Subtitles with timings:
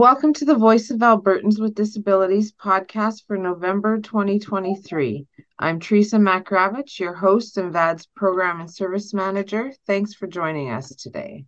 [0.00, 5.26] Welcome to the Voice of Albertans with Disabilities podcast for November 2023.
[5.58, 9.74] I'm Teresa Makravich, your host and VADS Program and Service Manager.
[9.86, 11.44] Thanks for joining us today.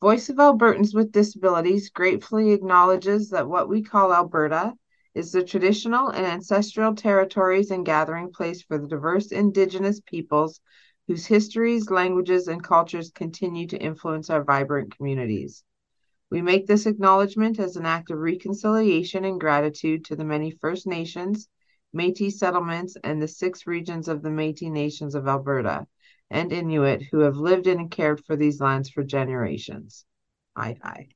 [0.00, 4.74] Voice of Albertans with Disabilities gratefully acknowledges that what we call Alberta
[5.14, 10.60] is the traditional and ancestral territories and gathering place for the diverse Indigenous peoples
[11.06, 15.62] whose histories, languages, and cultures continue to influence our vibrant communities.
[16.30, 20.86] We make this acknowledgement as an act of reconciliation and gratitude to the many First
[20.86, 21.48] Nations,
[21.92, 25.88] Metis settlements, and the six regions of the Metis Nations of Alberta
[26.30, 30.04] and Inuit who have lived in and cared for these lands for generations.
[30.54, 31.08] Aye, aye.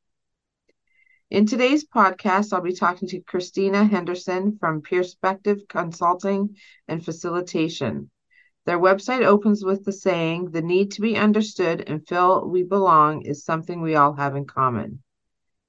[1.31, 6.57] In today's podcast, I'll be talking to Christina Henderson from Peerspective Consulting
[6.89, 8.11] and Facilitation.
[8.67, 13.23] Their website opens with the saying, The need to be understood and feel we belong
[13.23, 15.03] is something we all have in common.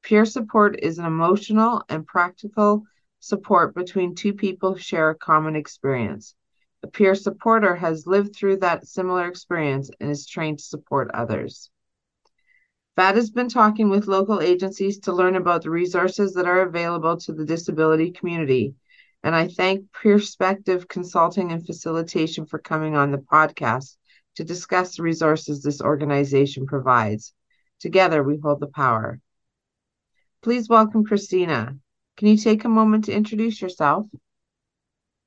[0.02, 2.84] Peer support is an emotional and practical
[3.20, 6.36] support between two people who share a common experience.
[6.84, 11.72] A peer supporter has lived through that similar experience and is trained to support others.
[12.96, 17.18] VAD has been talking with local agencies to learn about the resources that are available
[17.18, 18.76] to the disability community.
[19.26, 23.98] And I thank Peerspective Consulting and Facilitation for coming on the podcast
[24.36, 27.34] to discuss the resources this organization provides.
[27.80, 29.20] Together, we hold the power.
[30.44, 31.76] Please welcome Christina.
[32.18, 34.06] Can you take a moment to introduce yourself?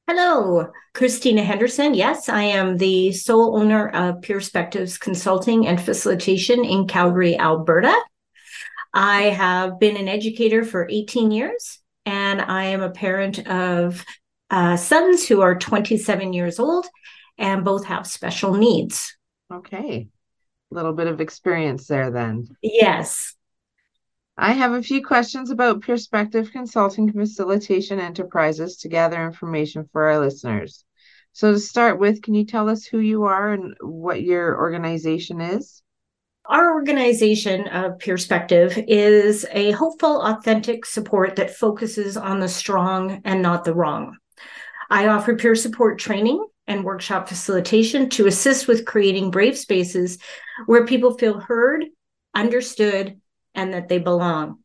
[0.07, 1.95] Hello, Christina Henderson.
[1.95, 7.97] Yes, I am the sole owner of Peerspectives Consulting and Facilitation in Calgary, Alberta.
[8.95, 14.03] I have been an educator for 18 years, and I am a parent of
[14.49, 16.87] uh, sons who are 27 years old
[17.37, 19.15] and both have special needs.
[19.53, 20.09] Okay.
[20.71, 22.49] A little bit of experience there then.
[22.63, 23.35] Yes.
[24.39, 30.19] I have a few questions about Peerspective Consulting Facilitation Enterprises to gather information for our
[30.19, 30.87] listeners.
[31.33, 35.43] So, to start with, can you tell us who you are and what your organization
[35.43, 35.83] is?
[36.49, 43.43] Our organization of Peerspective is a hopeful, authentic support that focuses on the strong and
[43.43, 44.17] not the wrong.
[44.89, 50.17] I offer peer support training and workshop facilitation to assist with creating brave spaces
[50.65, 51.85] where people feel heard,
[52.35, 53.21] understood,
[53.55, 54.61] and that they belong.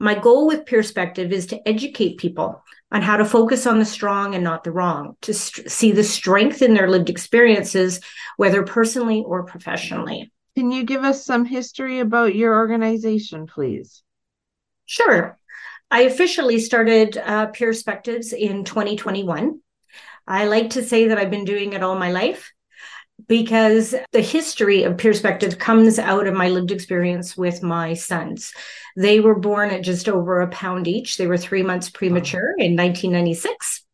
[0.00, 4.34] My goal with Peerspective is to educate people on how to focus on the strong
[4.34, 8.00] and not the wrong, to st- see the strength in their lived experiences,
[8.36, 10.32] whether personally or professionally.
[10.56, 14.02] Can you give us some history about your organization, please?
[14.86, 15.38] Sure.
[15.90, 19.60] I officially started uh, Peerspectives in 2021.
[20.26, 22.52] I like to say that I've been doing it all my life
[23.28, 28.52] because the history of peerspective comes out of my lived experience with my sons.
[28.96, 31.18] They were born at just over a pound each.
[31.18, 33.84] They were three months premature in 1996.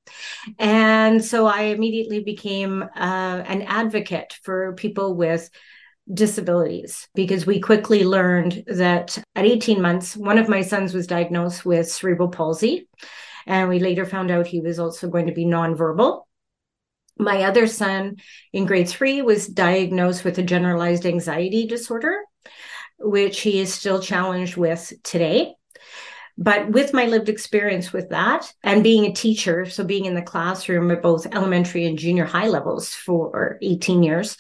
[0.59, 2.87] And so I immediately became uh,
[3.47, 5.51] an advocate for people with
[6.13, 11.65] disabilities because we quickly learned that at 18 months, one of my sons was diagnosed
[11.65, 12.89] with cerebral palsy.
[13.47, 16.23] And we later found out he was also going to be nonverbal.
[17.19, 18.17] My other son
[18.53, 22.17] in grade three was diagnosed with a generalized anxiety disorder,
[22.99, 25.55] which he is still challenged with today.
[26.39, 30.23] But with my lived experience with that and being a teacher, so being in the
[30.23, 34.39] classroom at both elementary and junior high levels for 18 years,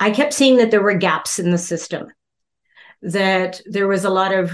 [0.00, 2.08] I kept seeing that there were gaps in the system,
[3.02, 4.50] that there was a lot of,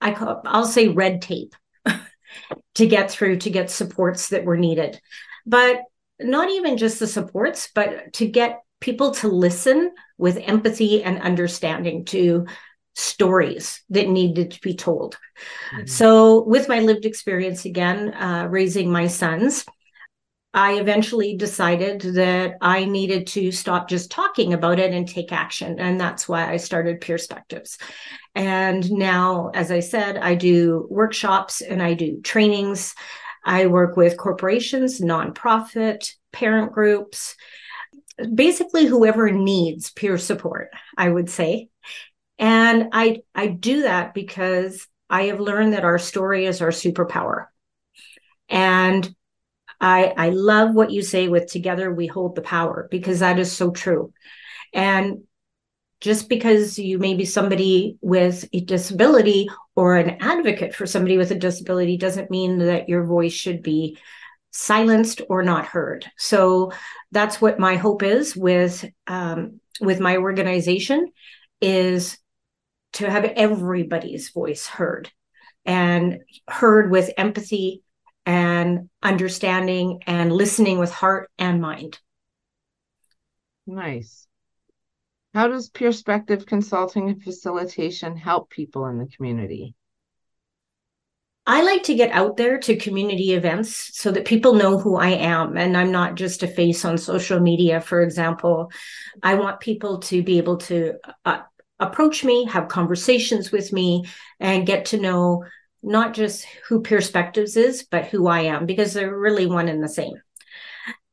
[0.00, 1.54] I call, I'll say red tape
[2.74, 5.00] to get through to get supports that were needed.
[5.46, 5.80] But
[6.20, 12.04] not even just the supports, but to get people to listen with empathy and understanding
[12.06, 12.46] to
[12.94, 15.18] stories that needed to be told.
[15.74, 15.86] Mm-hmm.
[15.86, 19.64] So, with my lived experience again, uh, raising my sons,
[20.56, 25.78] I eventually decided that I needed to stop just talking about it and take action.
[25.78, 27.78] And that's why I started Peerspectives.
[28.34, 32.94] And now, as I said, I do workshops and I do trainings
[33.46, 37.36] I work with corporations, nonprofit, parent groups,
[38.34, 41.68] basically whoever needs peer support, I would say.
[42.38, 47.46] And I I do that because I have learned that our story is our superpower.
[48.48, 49.14] And
[49.80, 53.52] I I love what you say with together we hold the power because that is
[53.52, 54.12] so true.
[54.72, 55.24] And
[56.00, 61.30] just because you may be somebody with a disability or an advocate for somebody with
[61.30, 63.98] a disability doesn't mean that your voice should be
[64.50, 66.06] silenced or not heard.
[66.16, 66.72] So
[67.12, 71.12] that's what my hope is with um, with my organization
[71.60, 72.18] is
[72.94, 75.10] to have everybody's voice heard
[75.64, 77.82] and heard with empathy
[78.26, 81.98] and understanding and listening with heart and mind.
[83.66, 84.26] Nice.
[85.32, 89.74] How does Peerspective Consulting and Facilitation help people in the community?
[91.48, 95.10] I like to get out there to community events so that people know who I
[95.10, 98.72] am and I'm not just a face on social media, for example.
[99.22, 100.94] I want people to be able to
[101.24, 101.42] uh,
[101.78, 104.06] approach me, have conversations with me,
[104.40, 105.44] and get to know
[105.86, 109.88] not just who Peerspectives is, but who I am, because they're really one and the
[109.88, 110.20] same.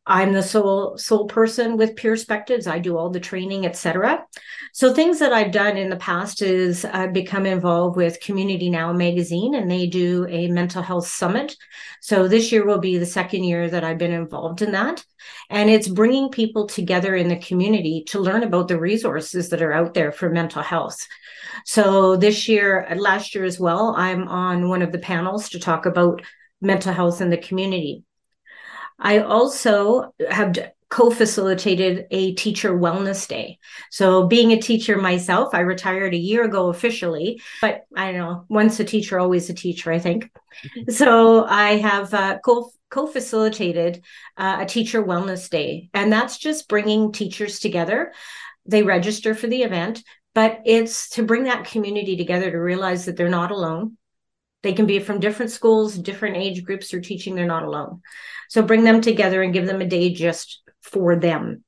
[0.05, 2.67] I'm the sole sole person with Peerspectives.
[2.67, 4.25] I do all the training, etc.
[4.73, 8.91] So things that I've done in the past is I've become involved with Community Now
[8.91, 11.55] magazine, and they do a mental health summit.
[12.01, 15.05] So this year will be the second year that I've been involved in that,
[15.49, 19.71] and it's bringing people together in the community to learn about the resources that are
[19.71, 21.07] out there for mental health.
[21.65, 25.85] So this year, last year as well, I'm on one of the panels to talk
[25.85, 26.21] about
[26.59, 28.03] mental health in the community.
[28.99, 30.55] I also have
[30.89, 33.57] co-facilitated a teacher wellness day.
[33.89, 38.45] So being a teacher myself, I retired a year ago officially, but I don't know,
[38.47, 40.29] once a teacher, always a teacher, I think.
[40.89, 44.03] So I have uh, co- co-facilitated
[44.37, 48.13] uh, a teacher wellness day, and that's just bringing teachers together.
[48.65, 50.03] They register for the event,
[50.35, 53.97] but it's to bring that community together to realize that they're not alone.
[54.63, 58.01] They can be from different schools, different age groups they're teaching, they're not alone.
[58.49, 61.63] So bring them together and give them a day just for them.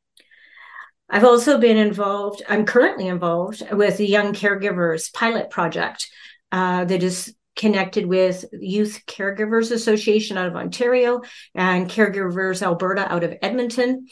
[1.09, 6.09] I've also been involved, I'm currently involved with the Young Caregivers Pilot Project
[6.51, 11.21] uh, that is connected with Youth Caregivers Association out of Ontario
[11.53, 14.07] and Caregivers Alberta out of Edmonton.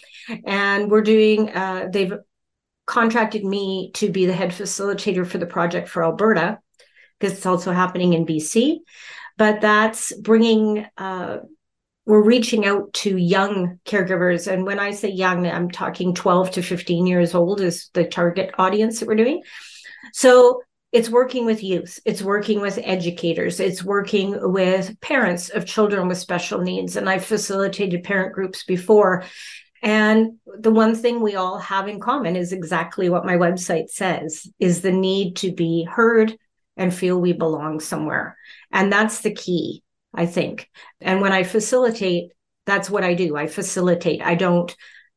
[0.46, 2.14] And we're doing, uh, they've
[2.86, 6.60] contracted me to be the head facilitator for the project for Alberta
[7.20, 8.78] because it's also happening in BC.
[9.38, 11.38] But that's bringing uh,
[12.06, 14.52] we're reaching out to young caregivers.
[14.52, 18.54] And when I say young, I'm talking 12 to 15 years old is the target
[18.58, 19.42] audience that we're doing.
[20.12, 20.62] So
[20.92, 26.20] it's working with youth, it's working with educators, it's working with parents of children with
[26.20, 26.98] special needs.
[26.98, 29.24] And I've facilitated parent groups before.
[29.82, 34.48] And the one thing we all have in common is exactly what my website says
[34.60, 36.38] is the need to be heard
[36.78, 38.38] and feel we belong somewhere.
[38.72, 39.84] And that's the key
[40.14, 40.70] I think.
[41.02, 42.32] And when I facilitate,
[42.66, 43.36] that's what I do.
[43.36, 44.22] I facilitate.
[44.22, 44.74] I don't,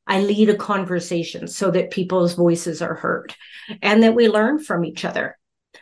[0.07, 3.35] I lead a conversation so that people's voices are heard
[3.83, 5.39] and that we learn from each other.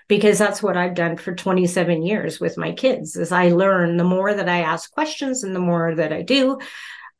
[0.08, 4.04] Because that's what I've done for 27 years with my kids is I learn the
[4.04, 6.58] more that I ask questions and the more that I do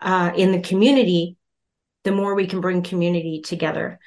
[0.01, 1.37] uh, in the community,
[2.03, 4.01] the more we can bring community together.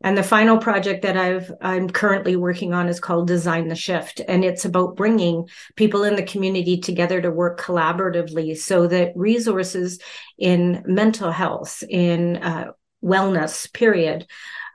[0.00, 4.20] And the final project that I've I'm currently working on is called Design the Shift,
[4.28, 9.98] and it's about bringing people in the community together to work collaboratively so that resources
[10.38, 12.72] in mental health, in uh,
[13.02, 14.26] wellness, period,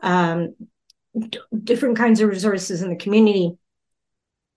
[0.02, 0.56] um,
[1.18, 3.54] d- different kinds of resources in the community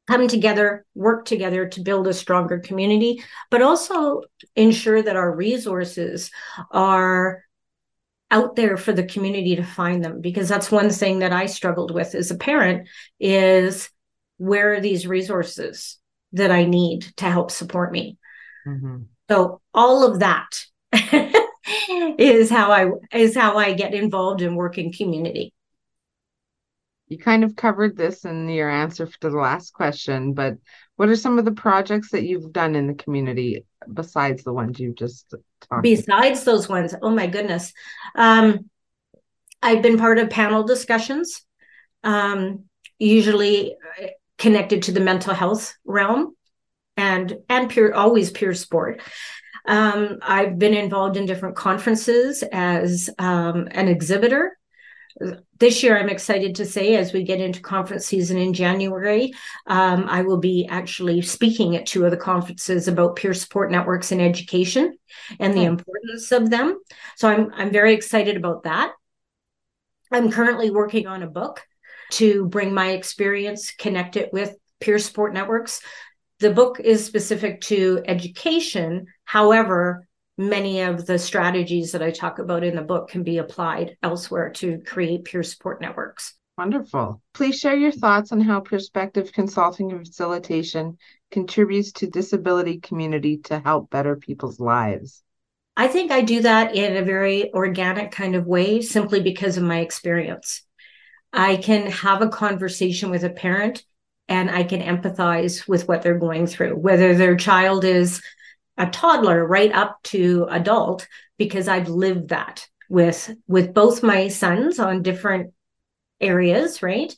[0.09, 4.23] come together, work together to build a stronger community, but also
[4.55, 6.31] ensure that our resources
[6.71, 7.43] are
[8.31, 11.93] out there for the community to find them because that's one thing that I struggled
[11.93, 12.89] with as a parent
[13.21, 13.89] is
[14.39, 15.99] where are these resources
[16.33, 18.19] that I need to help support me.
[18.67, 19.03] Mm-hmm.
[19.31, 20.65] So all of that
[22.19, 25.53] is how I is how I get involved in working community.
[27.09, 30.55] You kind of covered this in your answer to the last question, but
[30.97, 34.79] what are some of the projects that you've done in the community besides the ones
[34.79, 35.35] you just
[35.69, 36.53] talked Besides about?
[36.53, 37.73] those ones, oh my goodness.
[38.15, 38.71] Um,
[39.63, 41.43] I've been part of panel discussions,
[42.05, 42.65] um,
[42.99, 43.77] usually
[44.39, 46.37] connected to the mental health realm
[46.97, 49.01] and and peer always peer sport.
[49.67, 54.57] Um, I've been involved in different conferences as um, an exhibitor
[55.59, 59.33] this year, I'm excited to say, as we get into conference season in January,
[59.67, 64.13] um, I will be actually speaking at two of the conferences about peer support networks
[64.13, 64.99] in education
[65.41, 66.79] and the importance of them.
[67.17, 68.93] So I'm I'm very excited about that.
[70.13, 71.63] I'm currently working on a book
[72.13, 75.81] to bring my experience, connect it with peer support networks.
[76.39, 79.07] The book is specific to education.
[79.25, 80.07] However,
[80.39, 84.51] many of the strategies that I talk about in the book can be applied elsewhere
[84.55, 86.35] to create peer support networks.
[86.59, 87.21] Wonderful.
[87.35, 90.97] Please share your thoughts on how Peerspective Consulting and Facilitation
[91.31, 95.23] contributes to disability community to help better people's lives.
[95.77, 99.65] I think I do that in a very organic kind of way simply because of
[99.65, 100.63] my experience.
[101.33, 103.85] I can have a conversation with a parent
[104.29, 108.23] and I can empathize with what they're going through, whether their child is
[108.77, 111.07] a toddler right up to adult,
[111.39, 115.53] because I've lived that with with both my sons on different
[116.21, 117.15] areas, right?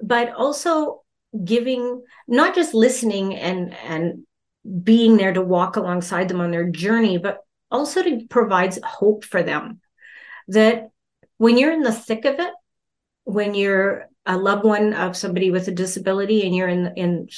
[0.00, 1.02] But also
[1.44, 4.24] giving not just listening and and
[4.84, 7.38] being there to walk alongside them on their journey, but
[7.70, 9.80] also to provide hope for them
[10.48, 10.88] that
[11.36, 12.52] when you're in the thick of it,
[13.24, 17.28] when you're a loved one of somebody with a disability and you're in in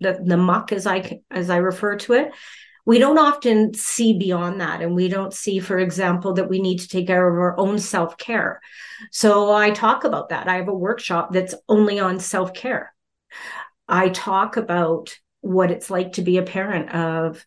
[0.00, 2.32] the, the muck as I as I refer to it,
[2.86, 6.78] we don't often see beyond that and we don't see for example that we need
[6.78, 8.60] to take care of our own self-care.
[9.10, 10.48] So i talk about that.
[10.48, 12.92] I have a workshop that's only on self-care.
[13.88, 17.44] I talk about what it's like to be a parent of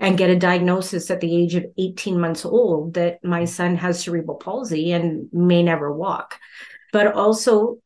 [0.00, 4.02] and get a diagnosis at the age of 18 months old that my son has
[4.02, 6.38] cerebral palsy and may never walk.
[6.92, 7.78] But also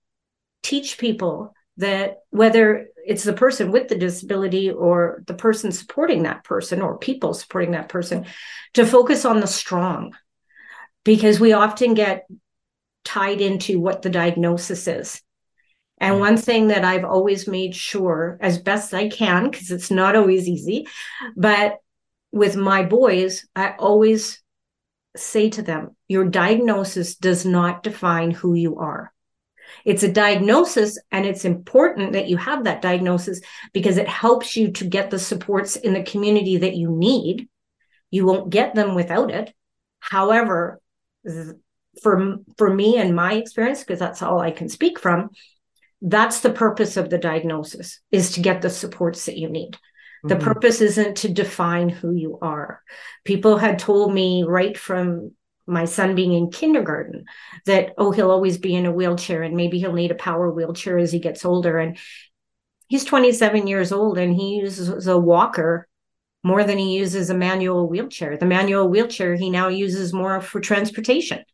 [0.63, 6.45] teach people that whether it's the person with the disability or the person supporting that
[6.45, 8.27] person or people supporting that person
[8.75, 10.15] to focus on the strong
[11.05, 12.27] because we often get
[13.05, 15.23] tied into what the diagnosis is
[16.01, 16.21] and mm.
[16.21, 20.49] one thing that I've always made sure, as best I can, because it's not always
[20.49, 20.87] easy,
[21.37, 21.79] but
[22.33, 24.43] with my boys, I always
[25.17, 29.13] say to them, your diagnosis does not define who you are.
[29.85, 33.41] It's a diagnosis, and it's important that you have that diagnosis
[33.73, 37.49] because it helps you to get the supports in the community that you need.
[38.11, 39.53] You won't get them without it.
[40.01, 40.81] However,
[42.03, 45.31] for for me and my experience, because that's all I can speak from,
[46.01, 49.77] that's the purpose of the diagnosis is to get the supports that you need.
[50.25, 50.45] The mm-hmm.
[50.45, 52.83] purpose isn't to define who you are.
[53.25, 55.33] People had told me right from
[55.69, 57.25] my son being in kindergarten
[57.67, 60.99] that oh he'll always be in a wheelchair and maybe he'll need a power wheelchair
[60.99, 61.79] as he gets older.
[61.79, 61.99] And
[62.89, 65.87] he's 27 years old and he uses a walker
[66.43, 68.37] more than he uses a manual wheelchair.
[68.37, 71.45] The manual wheelchair he now uses more for transportation.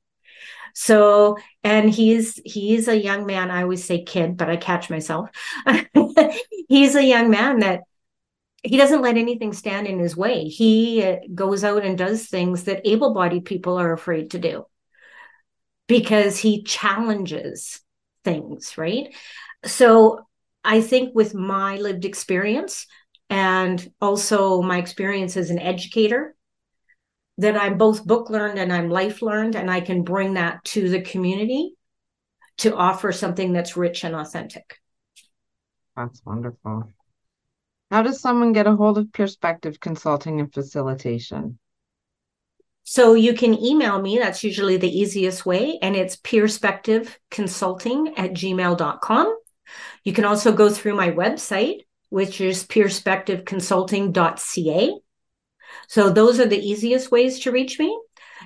[0.75, 3.51] So and he's he's a young man.
[3.51, 5.31] I always say kid but i catch myself.
[6.69, 7.83] He's a young man that
[8.65, 10.45] he doesn't let anything stand in his way.
[10.45, 14.65] He uh, goes out and does things that able bodied people are afraid to do
[15.87, 17.81] because he challenges
[18.25, 19.15] things, right?
[19.67, 20.27] So
[20.65, 22.87] I think with my lived experience
[23.29, 26.35] and also my experience as an educator,
[27.39, 30.89] that I'm both book learned and I'm life learned, and I can bring that to
[30.89, 31.75] the community
[32.59, 34.79] to offer something that's rich and authentic.
[35.97, 36.93] That's wonderful.
[37.95, 41.61] How does someone get a hold of Peerspective Consulting and Facilitation?
[42.83, 44.19] So you can email me.
[44.19, 45.79] That's usually the easiest way.
[45.81, 49.39] And it's peerspectiveconsulting at gmail.com.
[50.03, 54.95] You can also go through my website, which is peerspectiveconsulting.ca.
[55.87, 57.97] So those are the easiest ways to reach me.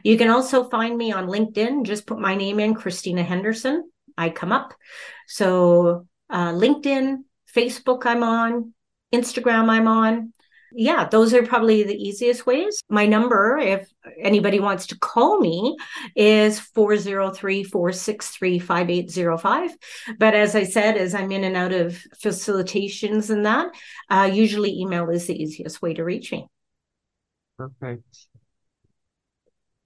[0.05, 1.87] You can also find me on LinkedIn.
[1.87, 3.91] Just put my name in, Christina Henderson.
[4.19, 4.75] I come up.
[5.27, 7.21] So uh, LinkedIn,
[7.57, 8.75] Facebook, I'm on,
[9.13, 10.33] Instagram I'm on.
[10.73, 12.83] Yeah, those are probably the easiest ways.
[12.91, 15.77] My number, if anybody wants to call me,
[16.15, 19.77] is 403 463 5805.
[20.19, 23.69] But as I said, as I'm in and out of facilitations and that,
[24.11, 26.47] uh, usually email is the easiest way to reach me.
[27.57, 28.29] Perfect.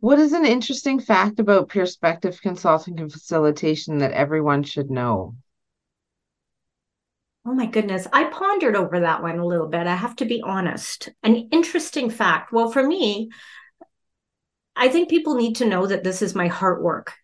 [0.00, 5.36] What is an interesting fact about peerspective consulting and facilitation that everyone should know?
[7.44, 8.06] Oh my goodness.
[8.12, 9.86] I pondered over that one a little bit.
[9.86, 11.08] I have to be honest.
[11.22, 12.52] An interesting fact.
[12.52, 13.30] Well, for me,
[14.76, 17.14] I think people need to know that this is my heart work.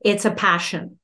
[0.00, 0.98] It's a passion.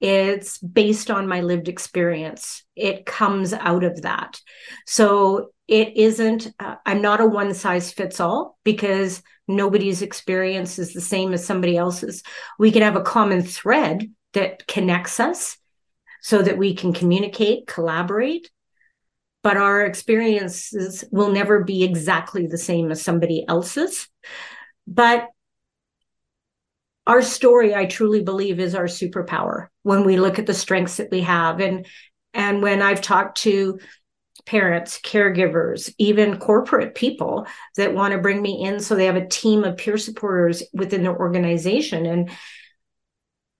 [0.00, 2.62] It's based on my lived experience.
[2.76, 4.40] It comes out of that.
[4.86, 10.92] So it isn't, uh, I'm not a one size fits all because nobody's experience is
[10.92, 12.22] the same as somebody else's.
[12.58, 15.56] We can have a common thread that connects us
[16.24, 18.50] so that we can communicate, collaborate.
[19.42, 24.08] But our experiences will never be exactly the same as somebody else's.
[24.86, 25.28] But
[27.06, 31.10] our story, I truly believe, is our superpower when we look at the strengths that
[31.10, 31.60] we have.
[31.60, 31.86] And
[32.32, 33.78] and when I've talked to
[34.46, 39.28] parents, caregivers, even corporate people that want to bring me in so they have a
[39.28, 42.06] team of peer supporters within their organization.
[42.06, 42.30] And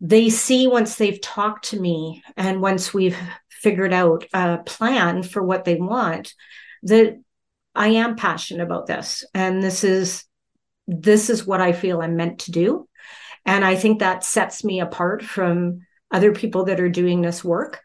[0.05, 3.17] they see once they've talked to me and once we've
[3.49, 6.35] figured out a plan for what they want
[6.83, 7.19] that
[7.75, 10.25] I am passionate about this and this is
[10.87, 12.87] this is what I feel I'm meant to do
[13.47, 15.81] and I think that sets me apart from
[16.11, 17.81] other people that are doing this work.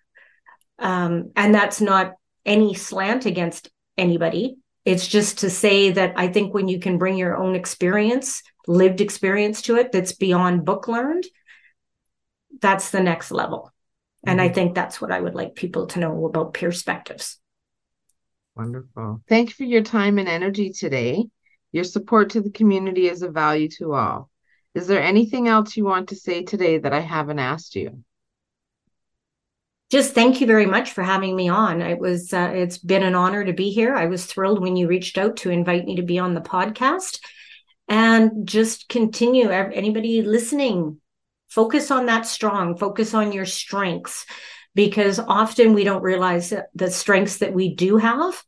[0.77, 2.13] Um, and that's not
[2.45, 4.57] any slant against anybody.
[4.85, 9.01] It's just to say that I think when you can bring your own experience, lived
[9.01, 11.25] experience to it that's beyond book learned,
[12.61, 13.71] that's the next level.
[14.25, 14.55] And I mm-hmm.
[14.55, 17.37] think that's what I would like people to know about peerspectives.
[18.55, 19.21] Wonderful.
[19.29, 21.25] Thank you for your time and energy today.
[21.71, 24.29] Your support to the community is a value to all.
[24.75, 28.03] Is there anything else you want to say today that I haven't asked you?
[29.89, 31.81] Just thank you very much for having me on.
[31.81, 33.95] It was uh, it's been an honor to be here.
[33.95, 37.19] I was thrilled when you reached out to invite me to be on the podcast.
[37.87, 41.01] And just continue anybody listening
[41.49, 44.25] focus on that strong, focus on your strengths
[44.75, 48.41] because often we don't realize the strengths that we do have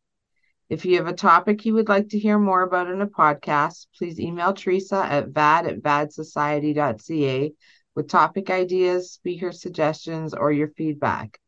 [0.73, 3.89] If you have a topic you would like to hear more about in a podcast,
[3.95, 7.53] please email Teresa at vad at vadsociety.ca
[7.95, 11.39] with topic ideas, speaker suggestions, or your feedback.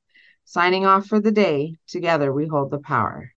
[0.45, 3.33] Signing off for the day, together we hold the power.